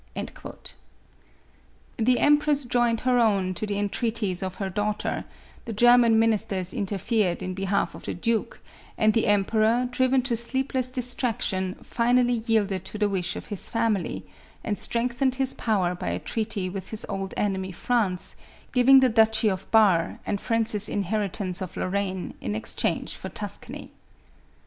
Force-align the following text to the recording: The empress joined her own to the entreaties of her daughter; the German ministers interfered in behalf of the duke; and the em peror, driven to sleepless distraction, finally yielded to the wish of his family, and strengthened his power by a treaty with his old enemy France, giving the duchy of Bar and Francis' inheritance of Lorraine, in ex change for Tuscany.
The 1.97 2.17
empress 2.17 2.65
joined 2.65 3.01
her 3.01 3.19
own 3.19 3.53
to 3.53 3.67
the 3.67 3.77
entreaties 3.77 4.41
of 4.41 4.55
her 4.55 4.67
daughter; 4.67 5.25
the 5.65 5.73
German 5.73 6.17
ministers 6.17 6.73
interfered 6.73 7.43
in 7.43 7.53
behalf 7.53 7.93
of 7.93 8.05
the 8.05 8.15
duke; 8.15 8.61
and 8.97 9.13
the 9.13 9.27
em 9.27 9.45
peror, 9.45 9.91
driven 9.91 10.23
to 10.23 10.35
sleepless 10.35 10.89
distraction, 10.89 11.75
finally 11.83 12.41
yielded 12.47 12.83
to 12.85 12.97
the 12.97 13.07
wish 13.09 13.35
of 13.35 13.45
his 13.53 13.69
family, 13.69 14.25
and 14.63 14.75
strengthened 14.75 15.35
his 15.35 15.53
power 15.53 15.93
by 15.93 16.07
a 16.07 16.17
treaty 16.17 16.67
with 16.67 16.89
his 16.89 17.05
old 17.07 17.35
enemy 17.37 17.71
France, 17.71 18.35
giving 18.71 19.01
the 19.01 19.07
duchy 19.09 19.49
of 19.49 19.69
Bar 19.69 20.17
and 20.25 20.41
Francis' 20.41 20.89
inheritance 20.89 21.61
of 21.61 21.77
Lorraine, 21.77 22.33
in 22.41 22.55
ex 22.55 22.73
change 22.73 23.15
for 23.15 23.29
Tuscany. 23.29 23.91